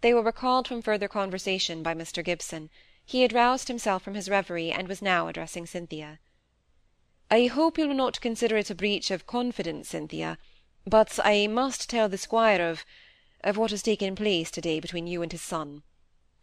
[0.00, 2.24] They were recalled from further conversation by Mr.
[2.24, 2.70] Gibson.
[3.04, 6.18] He had roused himself from his reverie, and was now addressing Cynthia.
[7.30, 10.38] I hope you will not consider it a breach of confidence, Cynthia,
[10.86, 12.84] but I must tell the squire of
[13.42, 15.82] of what has taken place to-day between you and his son.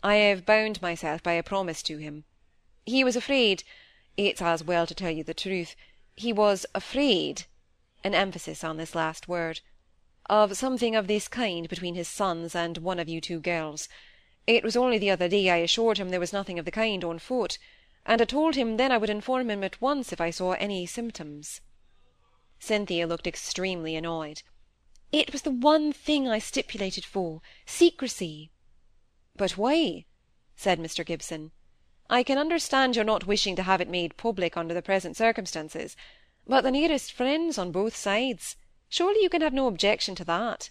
[0.04, 2.24] I have bound myself by a promise to him.
[2.86, 3.64] He was afraid
[4.16, 5.76] it's as well to tell you the truth
[6.16, 7.46] he was afraid
[8.04, 9.62] an emphasis on this last word
[10.30, 13.88] of something of this kind between his sons and one of you two girls.
[14.46, 17.04] It was only the other day I assured him there was nothing of the kind
[17.04, 17.58] on foot,
[18.06, 20.86] and I told him then I would inform him at once if I saw any
[20.86, 21.62] symptoms.
[22.60, 24.42] Cynthia looked extremely annoyed.
[25.12, 28.52] It was the one thing I stipulated for secrecy.
[29.36, 30.06] But why?
[30.56, 31.06] said Mr.
[31.06, 31.52] Gibson.
[32.10, 35.96] I can understand your not wishing to have it made public under the present circumstances,
[36.46, 38.56] but the nearest friends on both sides.
[38.90, 40.70] Surely you can have no objection to that.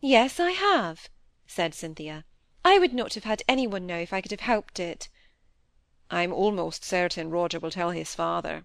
[0.00, 1.08] Yes, I have,
[1.46, 2.24] said Cynthia.
[2.64, 5.08] I would not have had any one know if I could have helped it.
[6.10, 8.64] I'm almost certain Roger will tell his father.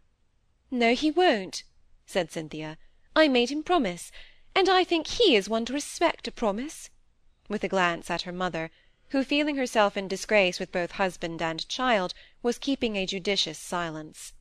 [0.69, 1.63] No, he won't,
[2.05, 2.77] said Cynthia.
[3.15, 4.11] I made him promise,
[4.55, 6.89] and I think he is one to respect a promise,
[7.49, 8.71] with a glance at her mother,
[9.09, 14.33] who, feeling herself in disgrace with both husband and child, was keeping a judicious silence.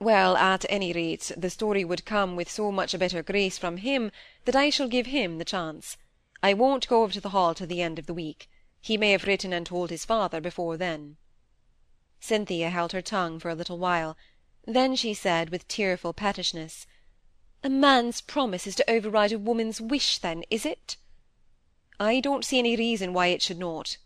[0.00, 3.78] Well, at any rate, the story would come with so much a better grace from
[3.78, 4.12] him
[4.44, 5.96] that I shall give him the chance.
[6.40, 8.48] I won't go over to the Hall till the end of the week.
[8.80, 11.16] He may have written and told his father before then.
[12.20, 14.16] Cynthia held her tongue for a little while.
[14.64, 16.86] Then she said, with tearful pettishness,
[17.64, 20.96] "A man's promise is to override a woman's wish, then, is it?"
[21.98, 23.96] "I don't see any reason why it should not."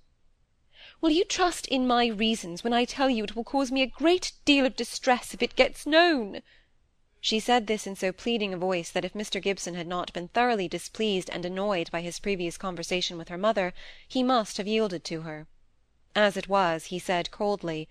[1.03, 3.89] Will you trust in my reasons when I tell you it will cause me a
[3.89, 6.43] great deal of distress if it gets known?"
[7.21, 9.43] She said this in so pleading a voice that if Mr.
[9.43, 13.75] Gibson had not been thoroughly displeased and annoyed by his previous conversation with her mother,
[14.07, 15.49] he must have yielded to her.
[16.15, 17.89] As it was, he said coldly,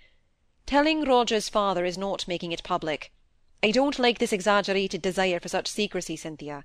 [0.65, 3.11] "Telling Roger's father is not making it public.
[3.61, 6.63] I don't like this exaggerated desire for such secrecy, Cynthia.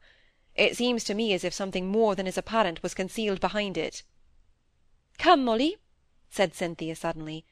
[0.55, 4.05] It seems to me as if something more than is apparent was concealed behind it."
[5.19, 5.79] "Come, Molly
[6.29, 7.45] said Cynthia suddenly.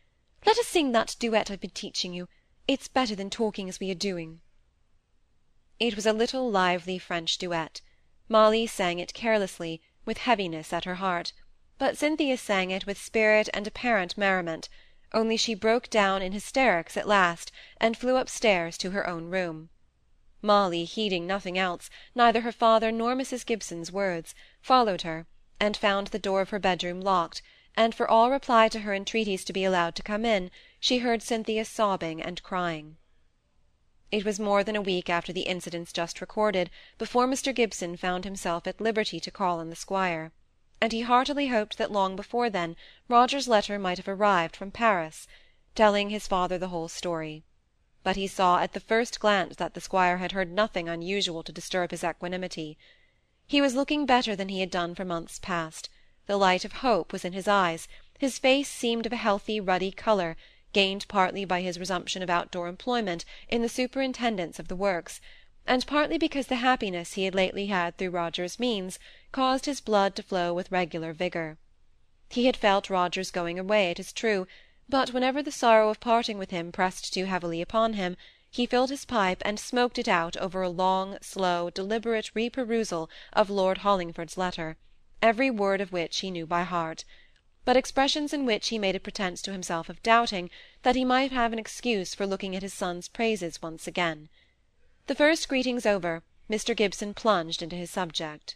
[0.44, 2.28] "Let us sing that duet I've been teaching you.
[2.66, 4.40] It's better than talking as we are doing."
[5.78, 7.80] It was a little lively French duet.
[8.28, 11.32] Molly sang it carelessly, with heaviness at her heart,
[11.78, 14.68] but Cynthia sang it with spirit and apparent merriment,
[15.12, 19.70] only she broke down in hysterics at last, and flew upstairs to her own room.
[20.42, 23.46] Molly, heeding nothing else, neither her father nor Mrs.
[23.46, 25.28] Gibson's words, followed her,
[25.60, 27.40] and found the door of her bedroom locked,
[27.76, 31.22] and for all reply to her entreaties to be allowed to come in, she heard
[31.22, 32.96] Cynthia sobbing and crying.
[34.12, 37.52] It was more than a week after the incidents just recorded before Mr.
[37.52, 40.30] Gibson found himself at liberty to call on the squire,
[40.80, 42.76] and he heartily hoped that long before then
[43.08, 45.26] Roger's letter might have arrived from Paris,
[45.74, 47.42] telling his father the whole story.
[48.04, 51.50] But he saw at the first glance that the squire had heard nothing unusual to
[51.52, 52.78] disturb his equanimity.
[53.48, 55.88] He was looking better than he had done for months past
[56.26, 57.86] the light of hope was in his eyes,
[58.18, 60.36] his face seemed of a healthy ruddy colour,
[60.72, 65.20] gained partly by his resumption of outdoor employment in the superintendence of the works,
[65.66, 68.98] and partly because the happiness he had lately had through Roger's means
[69.32, 71.58] caused his blood to flow with regular vigour.
[72.30, 74.46] He had felt Roger's going away, it is true,
[74.88, 78.16] but whenever the sorrow of parting with him pressed too heavily upon him,
[78.50, 83.50] he filled his pipe and smoked it out over a long, slow, deliberate reperusal of
[83.50, 84.78] Lord Hollingford's letter
[85.24, 87.02] every word of which he knew by heart,
[87.64, 90.50] but expressions in which he made a pretence to himself of doubting,
[90.82, 94.28] that he might have an excuse for looking at his son's praises once again.
[95.06, 96.76] The first greetings over, Mr.
[96.76, 98.54] Gibson plunged into his subject.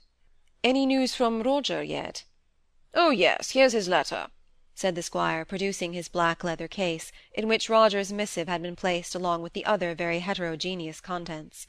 [0.62, 2.25] "Any news from Roger yet?"
[2.93, 4.29] "Oh yes, here's his letter,"
[4.75, 9.15] said the squire, producing his black leather case, in which Roger's missive had been placed
[9.15, 11.67] along with the other very heterogeneous contents.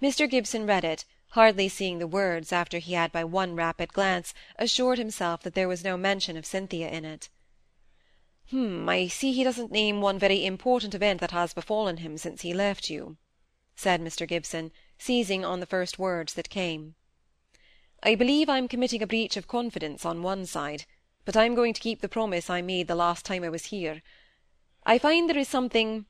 [0.00, 0.30] Mr.
[0.30, 4.98] Gibson read it, hardly seeing the words after he had by one rapid glance assured
[4.98, 7.28] himself that there was no mention of Cynthia in it.
[8.50, 12.42] "Hm, I see he doesn't name one very important event that has befallen him since
[12.42, 13.16] he left you,"
[13.74, 14.28] said Mr.
[14.28, 16.94] Gibson, seizing on the first words that came.
[18.00, 20.84] "I believe I'm committing a breach of confidence on one side,
[21.24, 24.04] but I'm going to keep the promise I made the last time I was here.
[24.86, 26.06] I find there is something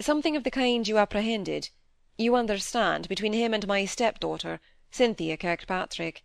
[0.00, 1.70] something of the kind you apprehended
[2.18, 4.58] you understand, between him and my step-daughter,
[4.90, 6.24] Cynthia Kirkpatrick.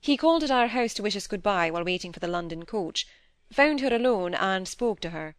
[0.00, 3.06] He called at our house to wish us good-bye while waiting for the London coach,
[3.52, 5.36] found her alone, and spoke to her.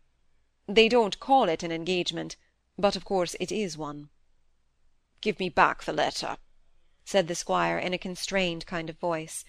[0.67, 2.37] They don't call it an engagement,
[2.77, 4.09] but of course it is one.
[5.21, 6.37] Give me back the letter,
[7.03, 9.43] said the squire in a constrained kind of voice.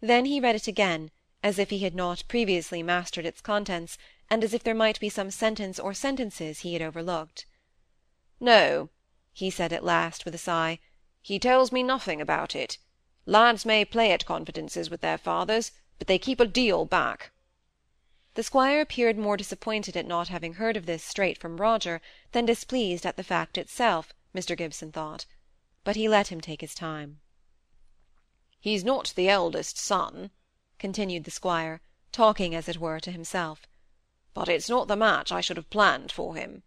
[0.00, 1.10] Then he read it again,
[1.42, 3.96] as if he had not previously mastered its contents,
[4.28, 7.46] and as if there might be some sentence or sentences he had overlooked.
[8.40, 8.90] No,
[9.36, 10.78] he said at last, with a sigh,
[11.20, 12.78] he tells me nothing about it.
[13.26, 17.32] Lads may play at confidences with their fathers, but they keep a deal back.
[18.32, 22.00] The squire appeared more disappointed at not having heard of this straight from Roger
[22.32, 24.56] than displeased at the fact itself, Mr.
[24.56, 25.26] Gibson thought.
[25.84, 27.20] But he let him take his time.
[28.58, 30.30] He's not the eldest son,
[30.78, 33.66] continued the squire, talking as it were to himself,
[34.32, 36.62] but it's not the match I should have planned for him.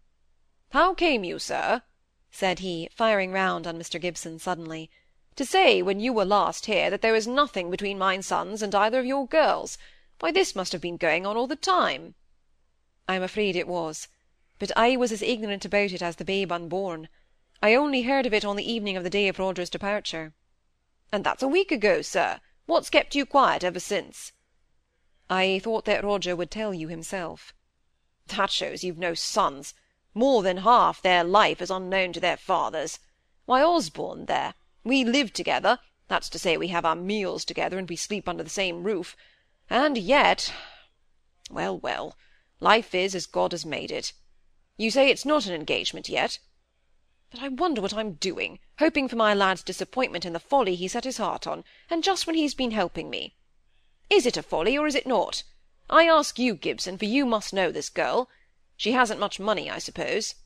[0.68, 1.82] How came you, sir,
[2.30, 4.00] said he, firing round on Mr.
[4.00, 4.90] Gibson suddenly,
[5.36, 8.74] to say when you were last here that there was nothing between my sons and
[8.74, 9.78] either of your girls?
[10.18, 12.14] Why, this must have been going on all the time.
[13.08, 14.08] I'm afraid it was,
[14.58, 17.08] but I was as ignorant about it as the babe unborn.
[17.62, 20.34] I only heard of it on the evening of the day of Roger's departure.
[21.10, 22.40] And that's a week ago, sir.
[22.66, 24.32] What's kept you quiet ever since?
[25.28, 27.54] I thought that Roger would tell you himself.
[28.26, 29.74] That shows you've no sons.
[30.14, 32.98] More than half their life is unknown to their fathers.
[33.44, 35.78] Why, Osborne there, we live together,
[36.08, 39.16] that's to say we have our meals together, and we sleep under the same roof,
[39.68, 40.52] and yet
[41.50, 42.16] well, well,
[42.60, 44.12] life is as God has made it.
[44.76, 46.38] You say it's not an engagement yet?
[47.30, 50.86] But I wonder what I'm doing, hoping for my lad's disappointment in the folly he
[50.86, 53.34] set his heart on, and just when he's been helping me.
[54.08, 55.42] Is it a folly, or is it not?
[55.88, 58.28] I ask you, Gibson, for you must know this girl.
[58.80, 60.36] She hasn't much money, I suppose?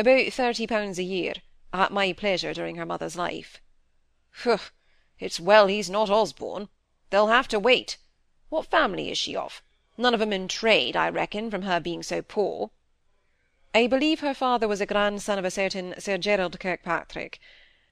[0.00, 1.34] About thirty pounds a year,
[1.72, 3.62] at my pleasure during her mother's life.
[4.32, 4.58] Phew!
[5.20, 6.70] It's well he's not Osborne.
[7.10, 7.98] They'll have to wait.
[8.48, 9.62] What family is she of?
[9.96, 12.72] None of 'em in trade, I reckon, from her being so poor.
[13.72, 17.38] I believe her father was a grandson of a certain Sir Gerald Kirkpatrick.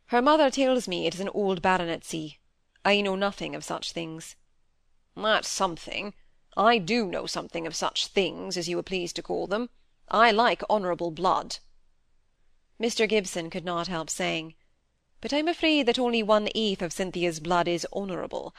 [0.06, 2.40] Her mother tells me it is an old baronetcy.
[2.84, 4.34] I know nothing of such things.
[5.16, 6.12] That's something.
[6.56, 9.70] I do know something of such things, as you were pleased to call them.
[10.08, 11.58] I like honourable blood.
[12.80, 13.08] Mr.
[13.08, 14.54] Gibson could not help saying,
[15.20, 18.54] But I'm afraid that only one-eighth of Cynthia's blood is honourable.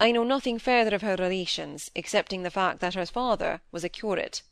[0.00, 3.88] I know nothing further of her relations, excepting the fact that her father was a
[3.88, 4.42] curate.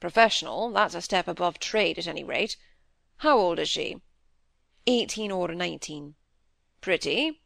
[0.00, 2.56] Professional, that's a step above trade, at any rate.
[3.18, 4.00] How old is she?
[4.86, 6.14] Eighteen or nineteen.
[6.80, 7.42] Pretty?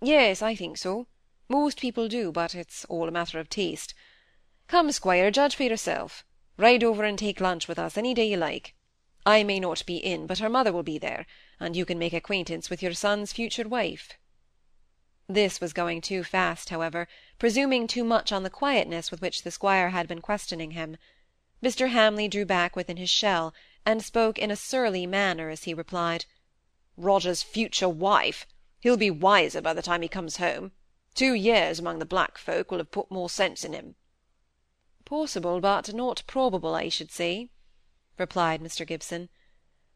[0.00, 1.06] Yes, I think so.
[1.50, 3.94] Most people do, but it's all a matter of taste.
[4.66, 6.22] Come, squire, judge for yourself.
[6.58, 8.74] Ride over and take lunch with us any day you like.
[9.24, 11.24] I may not be in, but her mother will be there,
[11.58, 14.12] and you can make acquaintance with your son's future wife.
[15.26, 17.08] This was going too fast, however,
[17.38, 20.96] presuming too much on the quietness with which the squire had been questioning him.
[21.62, 21.88] Mr.
[21.88, 23.54] Hamley drew back within his shell,
[23.86, 26.26] and spoke in a surly manner as he replied,
[26.96, 28.46] Roger's future wife!
[28.80, 30.72] He'll be wiser by the time he comes home.
[31.18, 33.96] Two years among the black folk will have put more sense in him.
[35.04, 37.50] Possible, but not probable, I should say,
[38.18, 38.86] replied Mr.
[38.86, 39.28] Gibson.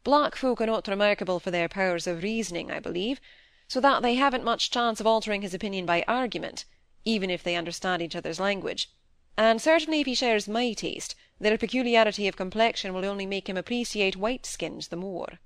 [0.02, 3.20] Black folk are not remarkable for their powers of reasoning, I believe
[3.68, 6.64] so that they haven't much chance of altering his opinion by argument,
[7.04, 8.90] even if they understand each other's language;
[9.36, 13.56] and certainly if he shares my taste, their peculiarity of complexion will only make him
[13.56, 15.38] appreciate white skins the more.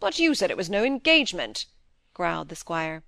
[0.00, 1.66] But you said it was no engagement,
[2.14, 3.02] growled the squire.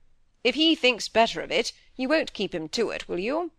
[0.48, 3.50] If he thinks better of it, you won't keep him to it, will you?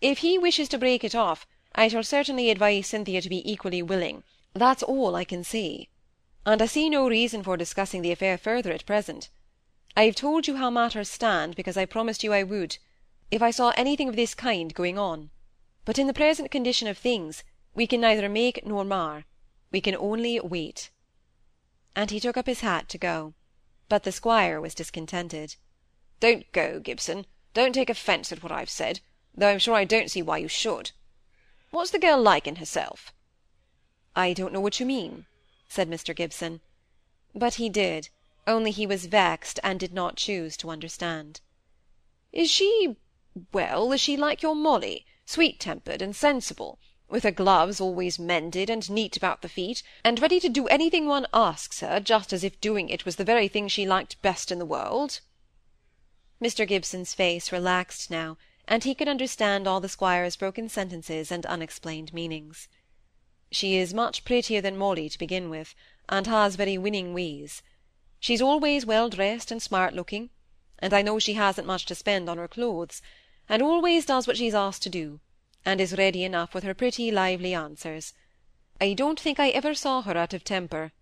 [0.00, 3.82] If he wishes to break it off, I shall certainly advise Cynthia to be equally
[3.82, 4.22] willing.
[4.54, 5.90] That's all I can say.
[6.46, 9.28] And I see no reason for discussing the affair further at present.
[9.94, 12.78] I have told you how matters stand, because I promised you I would,
[13.30, 15.28] if I saw anything of this kind going on.
[15.84, 19.26] But in the present condition of things, we can neither make nor mar.
[19.70, 20.88] We can only wait.
[21.94, 23.34] And he took up his hat to go.
[23.90, 25.56] But the squire was discontented.
[26.20, 27.26] Don't go, Gibson.
[27.54, 29.00] Don't take offence at what I've said,
[29.34, 30.92] though I'm sure I don't see why you should.
[31.70, 33.12] What's the girl like in herself?
[34.14, 35.26] I don't know what you mean,
[35.68, 36.14] said Mr.
[36.14, 36.60] Gibson.
[37.34, 38.10] But he did
[38.46, 41.40] only he was vexed, and did not choose to understand.
[42.32, 42.96] Is she
[43.52, 48.90] well, is she like your Molly, sweet-tempered and sensible, with her gloves always mended and
[48.90, 52.60] neat about the feet, and ready to do anything one asks her, just as if
[52.60, 55.20] doing it was the very thing she liked best in the world?
[56.42, 56.66] Mr.
[56.66, 62.14] Gibson's face relaxed now, and he could understand all the squire's broken sentences and unexplained
[62.14, 62.66] meanings.
[63.50, 65.74] She is much prettier than Molly to begin with,
[66.08, 67.62] and has very winning ways.
[68.20, 70.30] She's always well dressed and smart looking,
[70.78, 73.02] and I know she hasn't much to spend on her clothes,
[73.48, 75.20] and always does what she's asked to do,
[75.64, 78.14] and is ready enough with her pretty lively answers.
[78.80, 80.92] I don't think I ever saw her out of temper,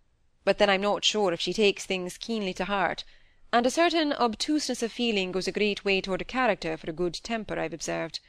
[0.43, 3.05] but then I'm not sure if she takes things keenly to heart,
[3.53, 6.93] and a certain obtuseness of feeling goes a great way toward a character for a
[6.93, 8.21] good temper, I've observed.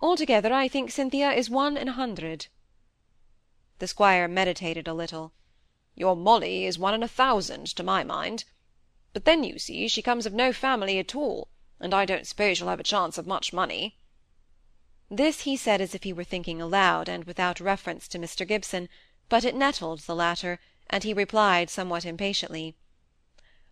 [0.00, 2.48] Altogether, I think Cynthia is one in a hundred.
[3.78, 5.32] The squire meditated a little.
[5.94, 8.44] Your Molly is one in a thousand, to my mind.
[9.12, 12.58] But then, you see, she comes of no family at all, and I don't suppose
[12.58, 13.98] she'll have a chance of much money.
[15.08, 18.48] This he said as if he were thinking aloud, and without reference to Mr.
[18.48, 18.88] Gibson,
[19.28, 20.58] but it nettled the latter,
[20.90, 22.74] and he replied somewhat impatiently,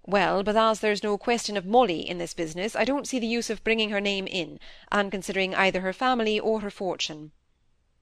[0.06, 3.26] "Well, but as there's no question of Molly in this business, I don't see the
[3.26, 4.58] use of bringing her name in,
[4.90, 7.32] and considering either her family or her fortune."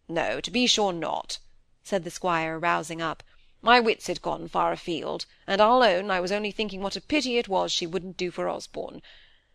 [0.06, 1.40] "No, to be sure not,"
[1.82, 3.24] said the squire, rousing up.
[3.62, 7.00] My wits had gone far afield, and I'll own I was only thinking what a
[7.00, 9.02] pity it was she wouldn't do for Osborne.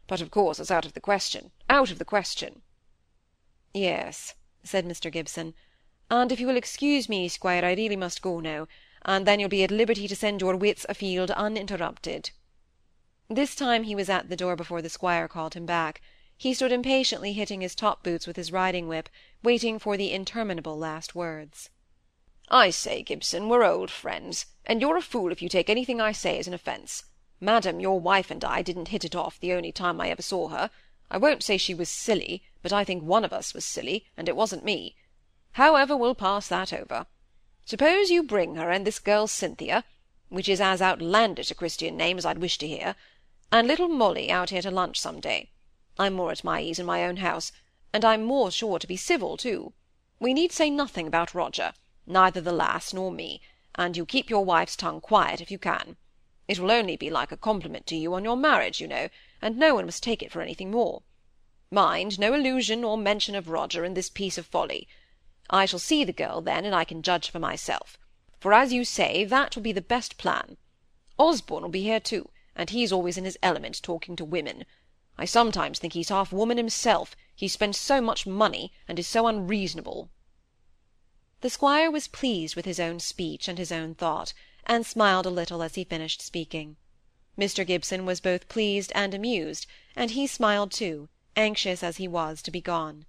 [0.05, 2.61] But of course it's out of the question out of the question."
[3.73, 4.33] "Yes,"
[4.65, 5.09] said Mr.
[5.09, 5.53] Gibson;
[6.11, 8.67] "and if you will excuse me, squire, I really must go now,
[9.05, 12.31] and then you'll be at liberty to send your wits afield uninterrupted."
[13.29, 16.01] This time he was at the door before the squire called him back.
[16.37, 19.09] He stood impatiently hitting his top boots with his riding whip,
[19.41, 21.69] waiting for the interminable last words.
[22.49, 26.11] I say, Gibson, we're old friends, and you're a fool if you take anything I
[26.11, 27.03] say as an offence.
[27.39, 30.49] Madam, your wife and I didn't hit it off the only time I ever saw
[30.49, 30.69] her.
[31.09, 34.27] I won't say she was silly, but I think one of us was silly, and
[34.27, 34.95] it wasn't me.
[35.53, 37.07] However, we'll pass that over.
[37.65, 39.83] Suppose you bring her and this girl Cynthia,
[40.29, 42.95] which is as outlandish a Christian name as I'd wish to hear,
[43.51, 45.51] and little Molly out here to lunch some day.
[45.97, 47.51] I'm more at my ease in my own house,
[47.93, 49.73] and I'm more sure to be civil too.
[50.19, 51.73] We need say nothing about Roger
[52.05, 53.39] neither the lass nor me,
[53.75, 55.95] and you keep your wife's tongue quiet if you can.
[56.49, 59.07] It will only be like a compliment to you on your marriage, you know,
[59.41, 61.03] and no one must take it for anything more.
[61.71, 64.87] Mind, no allusion or mention of Roger in this piece of folly.
[65.49, 67.97] I shall see the girl then, and I can judge for myself;
[68.39, 70.55] for, as you say, that will be the best plan.
[71.19, 74.63] Osborne will be here too, and he's always in his element talking to women.
[75.17, 79.27] I sometimes think he's half woman himself, he spends so much money, and is so
[79.27, 80.09] unreasonable.
[81.41, 84.33] The squire was pleased with his own speech and his own thought,
[84.65, 86.77] and smiled a little as he finished speaking.
[87.37, 87.67] Mr.
[87.67, 92.49] Gibson was both pleased and amused, and he smiled too, anxious as he was to
[92.49, 93.05] be gone.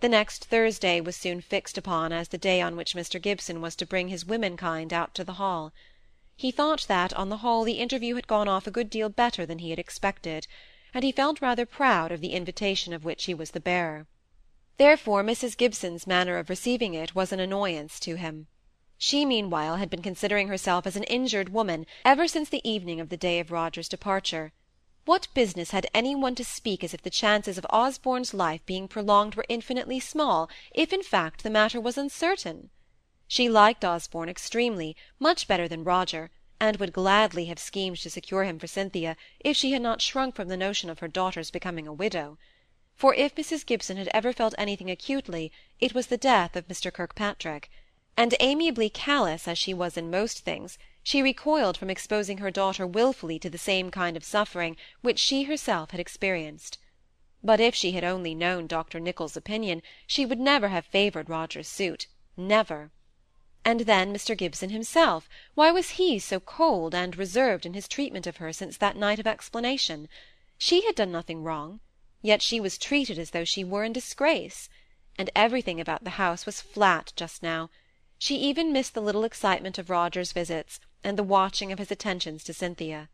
[0.00, 3.20] The next Thursday was soon fixed upon as the day on which Mr.
[3.20, 5.74] Gibson was to bring his womenkind out to the Hall.
[6.36, 9.44] He thought that, on the whole, the interview had gone off a good deal better
[9.44, 10.46] than he had expected,
[10.94, 14.06] and he felt rather proud of the invitation of which he was the bearer.
[14.78, 15.54] Therefore Mrs.
[15.54, 18.46] Gibson's manner of receiving it was an annoyance to him.
[18.96, 23.10] She meanwhile had been considering herself as an injured woman ever since the evening of
[23.10, 24.52] the day of Roger's departure.
[25.10, 28.86] What business had any one to speak as if the chances of Osborne's life being
[28.86, 32.70] prolonged were infinitely small, if in fact the matter was uncertain?
[33.26, 38.44] She liked Osborne extremely, much better than Roger, and would gladly have schemed to secure
[38.44, 41.88] him for Cynthia, if she had not shrunk from the notion of her daughter's becoming
[41.88, 42.38] a widow
[42.94, 43.66] for if Mrs.
[43.66, 45.50] Gibson had ever felt anything acutely,
[45.80, 46.92] it was the death of Mr.
[46.92, 47.68] Kirkpatrick;
[48.16, 52.86] and amiably callous as she was in most things, she recoiled from exposing her daughter
[52.86, 56.78] wilfully to the same kind of suffering which she herself had experienced.
[57.42, 59.00] But if she had only known Dr.
[59.00, 62.90] Nicholls' opinion, she would never have favoured Roger's suit, never.
[63.64, 64.36] And then Mr.
[64.36, 68.76] Gibson himself, why was he so cold and reserved in his treatment of her since
[68.76, 70.08] that night of explanation?
[70.58, 71.80] She had done nothing wrong
[72.22, 74.68] yet she was treated as though she were in disgrace
[75.16, 77.70] and everything about the house was flat just now
[78.22, 82.44] she even missed the little excitement of roger's visits and the watching of his attentions
[82.44, 83.08] to cynthia.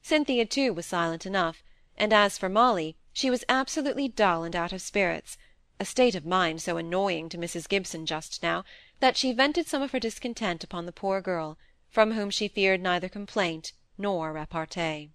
[0.00, 1.62] Cynthia too was silent enough
[1.98, 5.36] and as for molly she was absolutely dull and out of spirits
[5.78, 8.64] a state of mind so annoying to mrs gibson just now
[8.98, 11.58] that she vented some of her discontent upon the poor girl
[11.90, 15.10] from whom she feared neither complaint nor repartee